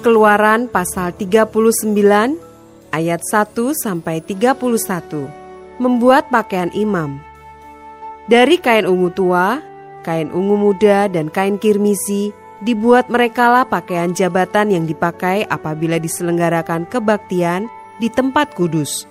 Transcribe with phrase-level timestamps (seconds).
[0.00, 1.52] Keluaran pasal 39
[2.88, 4.56] ayat 1 sampai 31
[5.76, 7.20] membuat pakaian imam.
[8.24, 9.60] Dari kain ungu tua,
[10.00, 12.32] kain ungu muda dan kain kirmisi
[12.64, 17.68] dibuat merekalah pakaian jabatan yang dipakai apabila diselenggarakan kebaktian
[18.00, 19.04] di tempat kudus.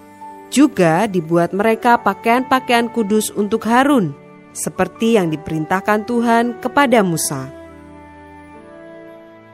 [0.50, 4.18] Juga dibuat mereka pakaian-pakaian kudus untuk Harun,
[4.58, 7.59] seperti yang diperintahkan Tuhan kepada Musa.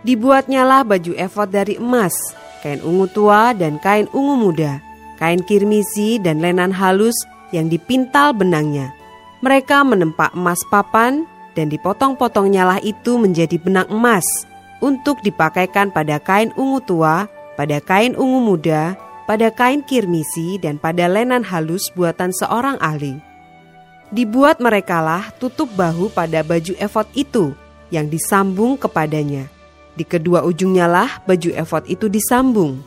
[0.05, 2.14] Dibuatnyalah baju efod dari emas,
[2.61, 4.78] kain ungu tua dan kain ungu muda,
[5.17, 7.17] kain kirmisi dan lenan halus
[7.50, 8.94] yang dipintal benangnya.
[9.42, 11.26] Mereka menempa emas papan
[11.58, 14.45] dan dipotong-potong-nyalah itu menjadi benang emas
[14.78, 17.26] untuk dipakaikan pada kain ungu tua,
[17.58, 18.94] pada kain ungu muda,
[19.26, 23.17] pada kain kirmisi dan pada lenan halus buatan seorang ahli.
[24.14, 27.58] Dibuat merekalah tutup bahu pada baju efod itu
[27.89, 29.55] yang disambung kepadanya
[29.96, 32.80] di kedua ujungnya lah baju efod itu disambung.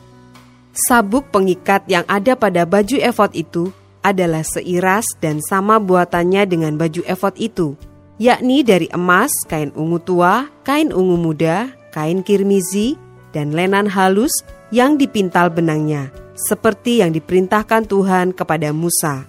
[0.73, 3.73] Sabuk pengikat yang ada pada baju efod itu
[4.05, 7.75] adalah seiras dan sama buatannya dengan baju efod itu,
[8.21, 12.95] yakni dari emas, kain ungu tua, kain ungu muda, kain kirmizi,
[13.35, 14.31] dan lenan halus
[14.69, 19.25] yang dipintal benangnya, seperti yang diperintahkan Tuhan kepada Musa.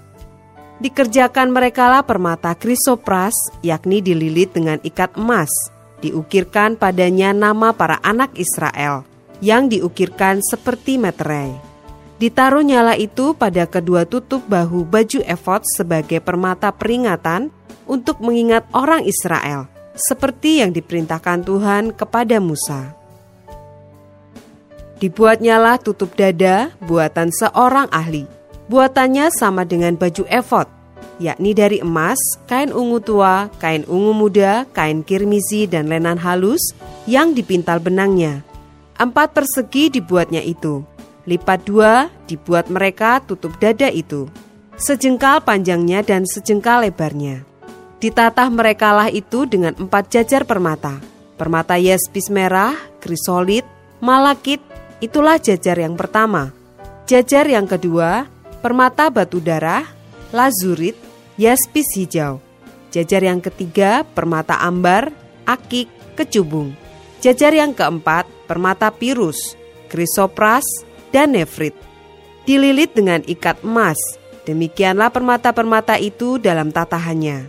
[0.80, 5.50] Dikerjakan merekalah permata krisopras, yakni dililit dengan ikat emas,
[6.00, 9.04] diukirkan padanya nama para anak Israel
[9.40, 11.56] yang diukirkan seperti meterai.
[12.20, 17.48] Ditaruh nyala itu pada kedua tutup bahu baju efod sebagai permata peringatan
[17.88, 22.92] untuk mengingat orang Israel, seperti yang diperintahkan Tuhan kepada Musa.
[25.00, 28.28] Dibuatnyalah tutup dada buatan seorang ahli.
[28.68, 30.68] Buatannya sama dengan baju efod,
[31.20, 36.72] yakni dari emas, kain ungu tua, kain ungu muda, kain kirmizi, dan lenan halus
[37.04, 38.40] yang dipintal benangnya.
[38.96, 40.82] Empat persegi dibuatnya itu.
[41.28, 44.26] Lipat dua dibuat mereka tutup dada itu.
[44.80, 47.44] Sejengkal panjangnya dan sejengkal lebarnya.
[48.00, 50.96] Ditatah merekalah itu dengan empat jajar permata.
[51.36, 53.68] Permata yespis merah, krisolit,
[54.00, 54.60] malakit,
[55.04, 56.52] itulah jajar yang pertama.
[57.04, 58.24] Jajar yang kedua,
[58.64, 59.84] permata batu darah,
[60.32, 60.96] lazurit,
[61.36, 62.42] yaspis hijau.
[62.90, 65.14] Jajar yang ketiga, permata ambar,
[65.46, 65.86] akik,
[66.18, 66.74] kecubung.
[67.22, 69.54] Jajar yang keempat, permata pirus,
[69.86, 70.64] krisopras,
[71.14, 71.76] dan nefrit.
[72.48, 73.98] Dililit dengan ikat emas.
[74.48, 77.46] Demikianlah permata-permata itu dalam tatahannya.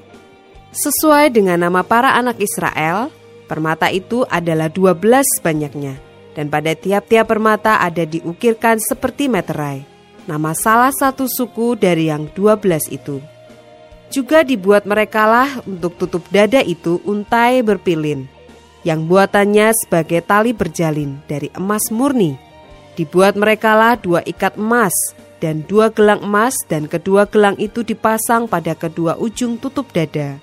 [0.75, 3.09] Sesuai dengan nama para anak Israel,
[3.49, 5.97] permata itu adalah dua belas banyaknya.
[6.31, 9.83] Dan pada tiap-tiap permata ada diukirkan seperti meterai.
[10.29, 13.19] Nama salah satu suku dari yang dua belas itu.
[14.11, 18.27] Juga dibuat merekalah untuk tutup dada itu untai berpilin,
[18.83, 22.35] yang buatannya sebagai tali berjalin dari emas murni.
[22.99, 24.91] Dibuat merekalah dua ikat emas
[25.39, 30.35] dan dua gelang emas dan kedua gelang itu dipasang pada kedua ujung tutup dada.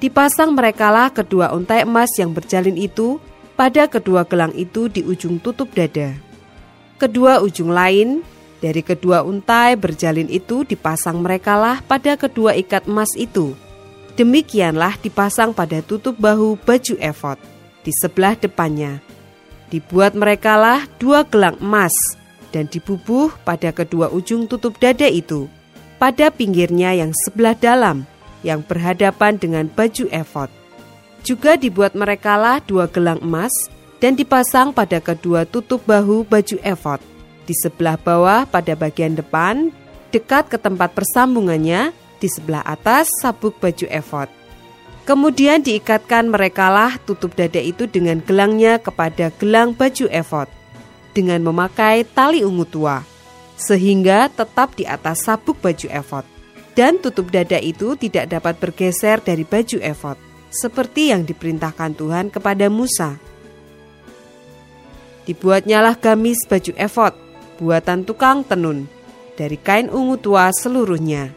[0.00, 3.20] Dipasang merekalah kedua untai emas yang berjalin itu
[3.52, 6.16] pada kedua gelang itu di ujung tutup dada.
[6.96, 8.24] Kedua ujung lain
[8.64, 13.52] dari kedua untai berjalin itu dipasang merekalah pada kedua ikat emas itu.
[14.16, 17.36] Demikianlah dipasang pada tutup bahu baju efod
[17.84, 19.04] di sebelah depannya.
[19.68, 21.92] Dibuat merekalah dua gelang emas
[22.56, 25.44] dan dibubuh pada kedua ujung tutup dada itu,
[26.00, 28.08] pada pinggirnya yang sebelah dalam,
[28.40, 30.48] yang berhadapan dengan baju efod.
[31.20, 33.52] Juga dibuat merekalah dua gelang emas
[34.00, 37.02] dan dipasang pada kedua tutup bahu baju efod
[37.44, 39.68] di sebelah bawah pada bagian depan,
[40.12, 44.28] dekat ke tempat persambungannya, di sebelah atas sabuk baju efod.
[45.04, 50.48] Kemudian diikatkan merekalah tutup dada itu dengan gelangnya kepada gelang baju efod
[51.12, 53.04] dengan memakai tali ungu tua,
[53.60, 56.24] sehingga tetap di atas sabuk baju efod.
[56.74, 60.16] Dan tutup dada itu tidak dapat bergeser dari baju efod,
[60.50, 63.14] seperti yang diperintahkan Tuhan kepada Musa.
[65.28, 67.23] Dibuatnyalah gamis baju efod
[67.58, 68.86] buatan tukang tenun,
[69.34, 71.30] dari kain ungu tua seluruhnya.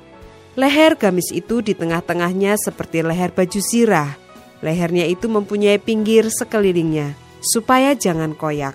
[0.58, 4.18] Leher gamis itu di tengah-tengahnya seperti leher baju sirah.
[4.66, 7.14] Lehernya itu mempunyai pinggir sekelilingnya,
[7.46, 8.74] supaya jangan koyak.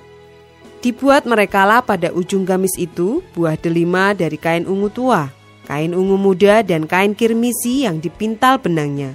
[0.82, 5.30] Dibuat merekalah pada ujung gamis itu buah delima dari kain ungu tua,
[5.66, 9.14] kain ungu muda dan kain kirmisi yang dipintal benangnya.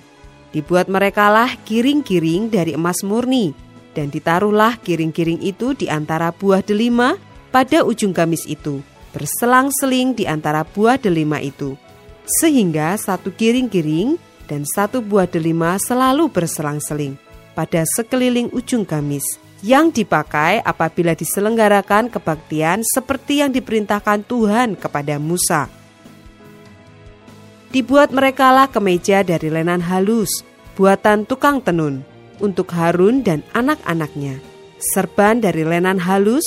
[0.51, 3.51] Dibuat merekalah kiring-kiring dari emas murni,
[3.91, 8.83] dan ditaruhlah kiring-kiring itu di antara buah delima pada ujung gamis itu,
[9.15, 11.79] berselang-seling di antara buah delima itu.
[12.44, 17.15] Sehingga satu kiring-kiring dan satu buah delima selalu berselang-seling
[17.57, 19.25] pada sekeliling ujung gamis
[19.65, 25.65] yang dipakai apabila diselenggarakan kebaktian seperti yang diperintahkan Tuhan kepada Musa.
[27.73, 30.45] Dibuat merekalah kemeja dari lenan halus,
[30.77, 32.05] buatan tukang tenun,
[32.39, 34.39] untuk Harun dan anak-anaknya.
[34.77, 36.45] Serban dari lenan halus,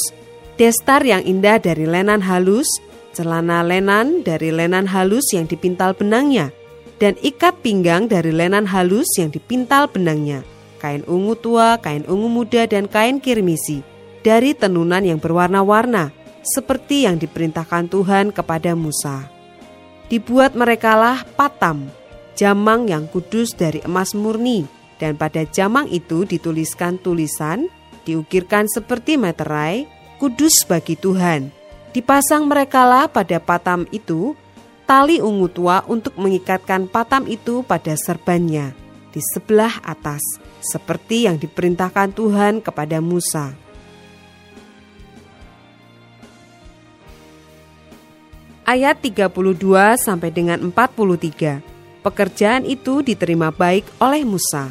[0.61, 2.69] destar yang indah dari lenan halus,
[3.17, 6.53] celana lenan dari lenan halus yang dipintal benangnya,
[7.01, 10.45] dan ikat pinggang dari lenan halus yang dipintal benangnya
[10.81, 13.85] kain ungu tua, kain ungu muda, dan kain kirmisi
[14.25, 16.09] dari tenunan yang berwarna-warna,
[16.41, 19.29] seperti yang diperintahkan Tuhan kepada Musa.
[20.09, 21.93] Dibuat merekalah patam,
[22.35, 24.65] jamang yang kudus dari emas murni,
[24.97, 27.69] dan pada jamang itu dituliskan tulisan,
[28.09, 31.49] diukirkan seperti meterai, kudus bagi Tuhan.
[31.97, 34.37] Dipasang merekalah pada patam itu,
[34.85, 38.77] tali ungu tua untuk mengikatkan patam itu pada serbannya
[39.11, 40.23] di sebelah atas
[40.61, 43.57] seperti yang diperintahkan Tuhan kepada Musa.
[48.69, 51.59] Ayat 32 sampai dengan 43.
[52.07, 54.71] Pekerjaan itu diterima baik oleh Musa.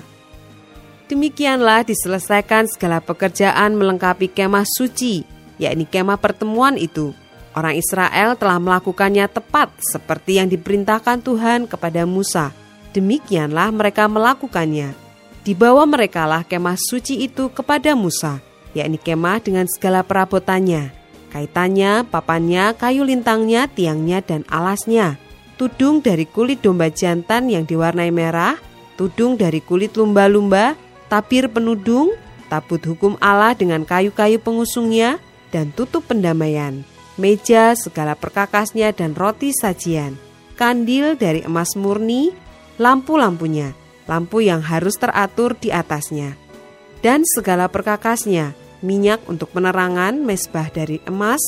[1.12, 5.28] Demikianlah diselesaikan segala pekerjaan melengkapi kemah suci,
[5.59, 7.13] yakni kemah pertemuan itu.
[7.53, 12.56] Orang Israel telah melakukannya tepat seperti yang diperintahkan Tuhan kepada Musa.
[12.95, 15.09] Demikianlah mereka melakukannya
[15.50, 18.44] Dibawa merekalah kemah suci itu kepada Musa,
[18.77, 20.91] yakni kemah dengan segala perabotannya,
[21.31, 25.15] kaitannya, papannya, kayu lintangnya, tiangnya, dan alasnya,
[25.55, 28.59] tudung dari kulit domba jantan yang diwarnai merah,
[29.00, 30.75] tudung dari kulit lumba-lumba,
[31.07, 32.13] tabir penudung,
[32.51, 36.86] tabut hukum Allah dengan kayu-kayu pengusungnya, dan tutup pendamaian,
[37.19, 40.16] meja segala perkakasnya dan roti sajian,
[40.56, 42.31] kandil dari emas murni,
[42.80, 43.75] lampu-lampunya,
[44.07, 46.40] lampu yang harus teratur di atasnya,
[47.04, 51.44] dan segala perkakasnya, minyak untuk penerangan, mesbah dari emas,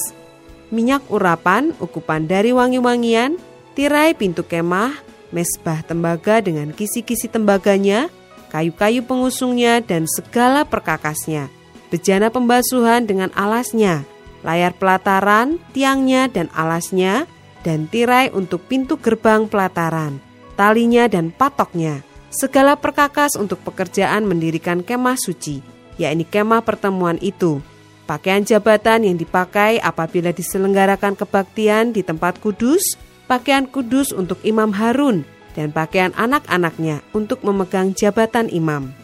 [0.71, 3.39] minyak urapan, ukupan dari wangi-wangian,
[3.75, 4.95] tirai pintu kemah,
[5.31, 8.11] mesbah tembaga dengan kisi-kisi tembaganya,
[8.51, 11.47] kayu-kayu pengusungnya, dan segala perkakasnya,
[11.91, 14.07] bejana pembasuhan dengan alasnya,
[14.41, 17.29] layar pelataran, tiangnya dan alasnya,
[17.61, 20.17] dan tirai untuk pintu gerbang pelataran,
[20.57, 22.01] talinya dan patoknya,
[22.33, 25.61] segala perkakas untuk pekerjaan mendirikan kemah suci,
[25.99, 27.61] yakni kemah pertemuan itu,
[28.09, 32.97] pakaian jabatan yang dipakai apabila diselenggarakan kebaktian di tempat kudus,
[33.29, 39.00] pakaian kudus untuk Imam Harun, dan pakaian anak-anaknya untuk memegang jabatan imam.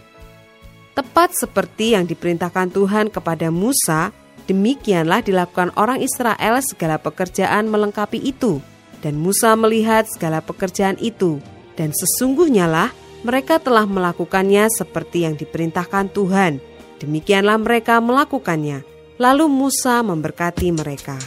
[0.97, 4.09] Tepat seperti yang diperintahkan Tuhan kepada Musa,
[4.49, 8.57] demikianlah dilakukan orang Israel segala pekerjaan melengkapi itu.
[9.05, 11.37] Dan Musa melihat segala pekerjaan itu,
[11.77, 12.89] dan sesungguhnya lah
[13.21, 16.57] mereka telah melakukannya seperti yang diperintahkan Tuhan.
[16.97, 18.81] Demikianlah mereka melakukannya.
[19.21, 21.21] Lalu Musa memberkati mereka.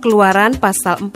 [0.00, 1.12] Keluaran pasal 40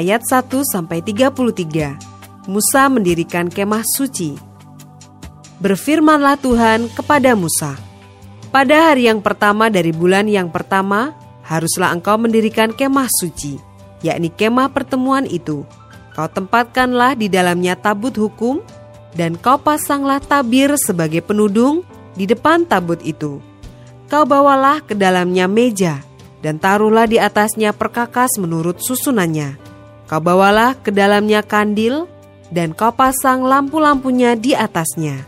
[0.00, 2.09] ayat 1 sampai 33.
[2.48, 4.38] Musa mendirikan kemah suci.
[5.60, 7.76] Berfirmanlah Tuhan kepada Musa,
[8.48, 11.12] "Pada hari yang pertama dari bulan yang pertama,
[11.44, 13.70] haruslah engkau mendirikan kemah suci."
[14.02, 15.64] yakni kemah pertemuan itu.
[16.16, 18.60] Kau tempatkanlah di dalamnya tabut hukum,
[19.14, 21.86] dan kau pasanglah tabir sebagai penudung
[22.18, 23.38] di depan tabut itu.
[24.10, 26.02] Kau bawalah ke dalamnya meja,
[26.42, 29.54] dan taruhlah di atasnya perkakas menurut susunannya.
[30.10, 32.10] Kau bawalah ke dalamnya kandil,
[32.50, 35.26] dan kau pasang lampu-lampunya di atasnya.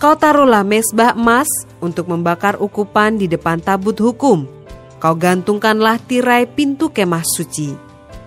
[0.00, 1.48] Kau taruhlah mesbah emas
[1.84, 4.60] untuk membakar ukupan di depan tabut hukum
[5.00, 7.72] Kau gantungkanlah tirai pintu kemah suci.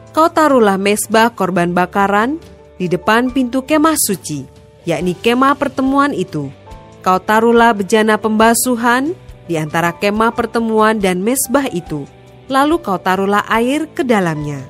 [0.09, 2.41] Kau taruhlah mesbah korban bakaran
[2.81, 4.49] di depan pintu kemah suci,
[4.81, 6.49] yakni kemah pertemuan itu.
[7.05, 9.13] Kau taruhlah bejana pembasuhan
[9.45, 12.09] di antara kemah pertemuan dan mesbah itu.
[12.49, 14.65] Lalu kau taruhlah air ke dalamnya.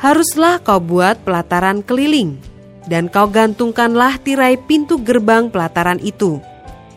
[0.00, 2.40] Haruslah kau buat pelataran keliling,
[2.88, 6.40] dan kau gantungkanlah tirai pintu gerbang pelataran itu.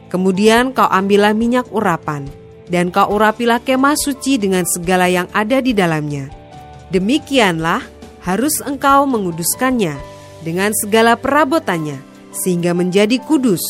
[0.08, 2.28] Kemudian kau ambillah minyak urapan,
[2.72, 6.32] dan kau urapilah kemah suci dengan segala yang ada di dalamnya.
[6.92, 7.84] Demikianlah
[8.24, 9.96] harus engkau menguduskannya
[10.44, 12.00] dengan segala perabotannya,
[12.32, 13.62] sehingga menjadi kudus.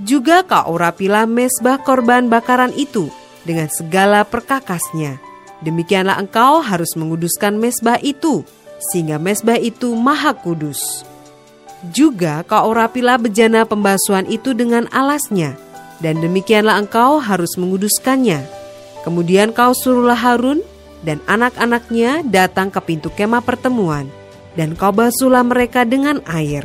[0.00, 3.12] Juga kau urapilah mesbah korban bakaran itu
[3.44, 5.20] dengan segala perkakasnya.
[5.60, 8.42] Demikianlah engkau harus menguduskan mesbah itu,
[8.90, 11.06] sehingga mesbah itu maha kudus.
[11.90, 15.58] Juga kau urapilah bejana pembasuhan itu dengan alasnya,
[15.98, 18.46] dan demikianlah engkau harus menguduskannya.
[19.02, 20.62] Kemudian kau suruhlah Harun
[21.02, 24.06] dan anak-anaknya datang ke pintu kemah pertemuan,
[24.54, 26.62] dan kau basuhlah mereka dengan air.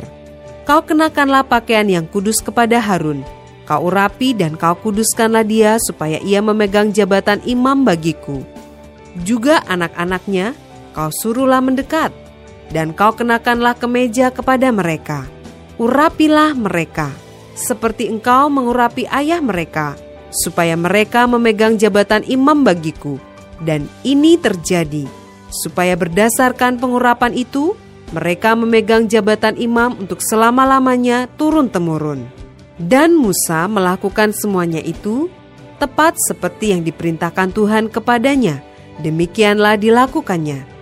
[0.62, 3.26] Kau kenakanlah pakaian yang kudus kepada Harun,
[3.66, 8.46] kau urapi dan kau kuduskanlah dia supaya ia memegang jabatan imam bagiku.
[9.26, 10.54] Juga anak-anaknya
[10.94, 12.14] kau suruhlah mendekat,
[12.74, 15.24] dan kau kenakanlah kemeja kepada mereka.
[15.78, 17.12] Urapilah mereka,
[17.54, 19.94] seperti engkau mengurapi ayah mereka,
[20.30, 23.16] supaya mereka memegang jabatan imam bagiku
[23.62, 25.06] dan ini terjadi
[25.48, 27.74] supaya berdasarkan pengurapan itu
[28.12, 32.24] mereka memegang jabatan imam untuk selama-lamanya turun-temurun.
[32.78, 35.28] Dan Musa melakukan semuanya itu
[35.82, 38.62] tepat seperti yang diperintahkan Tuhan kepadanya.
[39.02, 40.77] Demikianlah dilakukannya.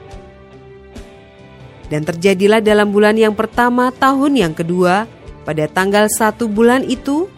[1.86, 5.06] Dan terjadilah dalam bulan yang pertama tahun yang kedua,
[5.46, 7.30] pada tanggal satu bulan itu,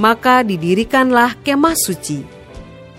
[0.00, 2.40] maka didirikanlah kemah suci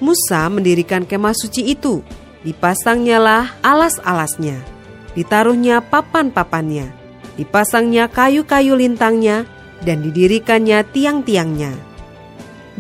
[0.02, 2.02] Musa mendirikan kemah suci itu.
[2.42, 4.66] Dipasangnyalah alas-alasnya,
[5.14, 6.90] ditaruhnya papan-papannya,
[7.38, 9.46] dipasangnya kayu-kayu lintangnya,
[9.86, 11.78] dan didirikannya tiang-tiangnya.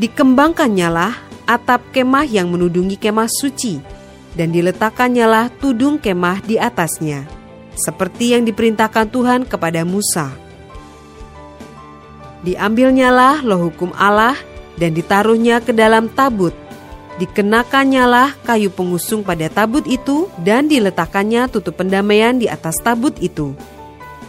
[0.01, 1.13] Dikembangkannyalah
[1.45, 3.77] atap kemah yang menudungi kemah suci,
[4.33, 7.29] dan diletakannyalah tudung kemah di atasnya,
[7.75, 10.31] seperti yang diperintahkan Tuhan kepada Musa.
[12.41, 14.35] Diambilnyalah loh hukum Allah
[14.75, 16.57] dan ditaruhnya ke dalam tabut
[17.21, 23.53] Dikenakannya kayu pengusung pada tabut itu dan diletakkannya tutup pendamaian di atas tabut itu.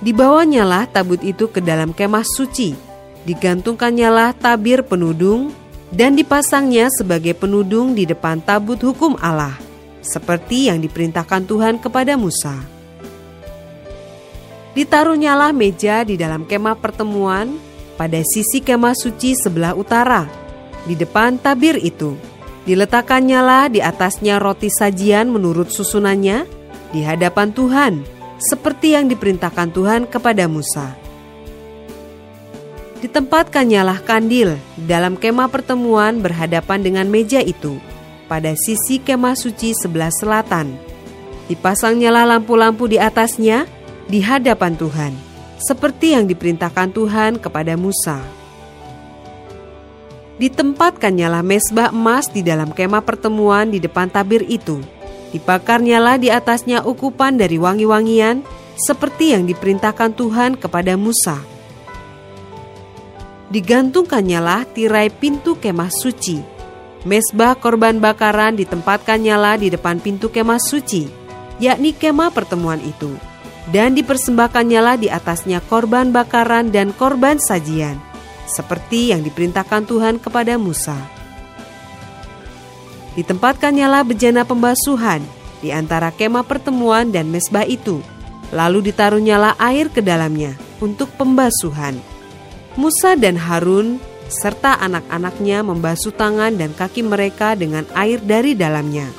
[0.04, 2.76] Dibawanya tabut itu ke dalam kemah suci.
[3.24, 5.56] Digantungkannya tabir penudung
[5.88, 9.56] dan dipasangnya sebagai penudung di depan tabut hukum Allah,
[10.04, 12.71] seperti yang diperintahkan Tuhan kepada Musa.
[14.72, 17.60] Ditaruhnyalah meja di dalam kemah pertemuan
[18.00, 20.24] pada sisi kemah suci sebelah utara,
[20.88, 22.16] di depan tabir itu
[22.62, 26.46] Diletakkannya lah di atasnya roti sajian menurut susunannya
[26.94, 28.06] di hadapan Tuhan,
[28.38, 30.94] seperti yang diperintahkan Tuhan kepada Musa.
[33.02, 37.82] Ditempatkannya lah kandil dalam kemah pertemuan berhadapan dengan meja itu,
[38.30, 40.78] pada sisi kemah suci sebelah selatan.
[41.50, 43.66] Dipasangnya lah lampu-lampu di atasnya
[44.12, 45.16] di hadapan Tuhan,
[45.56, 48.20] seperti yang diperintahkan Tuhan kepada Musa
[50.42, 54.82] Ditempatkannya mesbah emas di dalam kemah pertemuan di depan tabir itu.
[55.30, 58.42] Dipakarnyalah di atasnya ukupan dari wangi-wangian,
[58.74, 61.38] seperti yang diperintahkan Tuhan kepada Musa.
[63.54, 66.42] Digantungkannyalah tirai pintu kemah suci.
[67.06, 71.06] Mesbah korban bakaran ditempatkannya di depan pintu kemah suci,
[71.62, 73.31] yakni kemah pertemuan itu.
[73.70, 77.94] Dan dipersembahkannyalah di atasnya korban bakaran dan korban sajian
[78.52, 80.98] seperti yang diperintahkan Tuhan kepada Musa.
[83.14, 85.20] Ditempatkannya lah bejana pembasuhan
[85.60, 88.00] di antara kemah pertemuan dan mesbah itu,
[88.50, 92.00] lalu ditaruhnyalah air ke dalamnya untuk pembasuhan.
[92.74, 94.00] Musa dan Harun
[94.32, 99.12] serta anak-anaknya membasuh tangan dan kaki mereka dengan air dari dalamnya.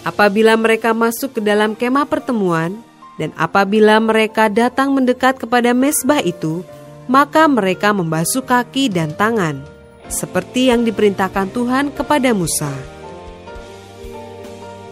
[0.00, 2.80] Apabila mereka masuk ke dalam kemah pertemuan,
[3.16, 6.60] dan apabila mereka datang mendekat kepada mesbah itu,
[7.08, 9.64] maka mereka membasuh kaki dan tangan,
[10.08, 12.70] seperti yang diperintahkan Tuhan kepada Musa.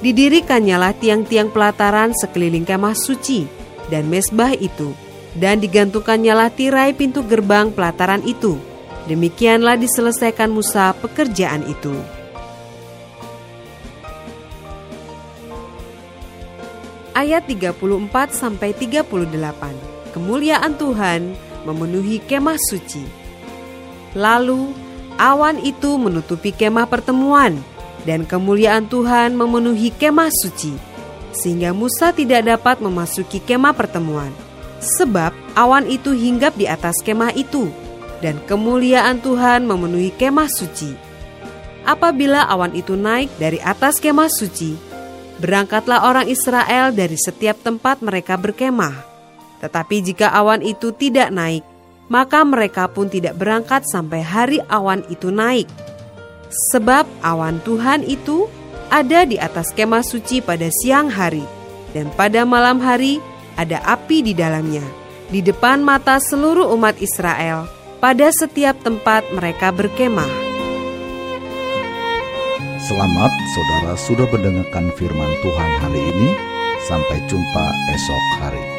[0.00, 3.48] Didirikannya tiang-tiang pelataran sekeliling kemah suci
[3.88, 4.92] dan mesbah itu,
[5.36, 8.56] dan digantungkannya tirai pintu gerbang pelataran itu.
[9.04, 11.92] Demikianlah diselesaikan Musa pekerjaan itu.
[17.24, 19.08] Ayat 34 sampai 38.
[20.12, 21.32] Kemuliaan Tuhan
[21.64, 23.00] memenuhi kemah suci.
[24.12, 24.76] Lalu
[25.16, 27.56] awan itu menutupi kemah pertemuan
[28.04, 30.76] dan kemuliaan Tuhan memenuhi kemah suci
[31.32, 34.28] sehingga Musa tidak dapat memasuki kemah pertemuan
[34.84, 37.72] sebab awan itu hinggap di atas kemah itu
[38.20, 40.92] dan kemuliaan Tuhan memenuhi kemah suci.
[41.88, 44.93] Apabila awan itu naik dari atas kemah suci,
[45.42, 49.14] berangkatlah orang Israel dari setiap tempat mereka berkemah
[49.64, 51.64] tetapi jika awan itu tidak naik,
[52.12, 55.64] maka mereka pun tidak berangkat sampai hari awan itu naik.
[56.76, 58.44] Sebab awan Tuhan itu
[58.92, 61.40] ada di atas kemah suci pada siang hari,
[61.96, 63.24] dan pada malam hari
[63.56, 64.84] ada api di dalamnya,
[65.32, 67.64] di depan mata seluruh umat Israel
[68.04, 70.43] pada setiap tempat mereka berkemah.
[72.84, 76.36] Selamat saudara sudah mendengarkan firman Tuhan hari ini.
[76.84, 77.64] Sampai jumpa
[77.96, 78.73] esok hari.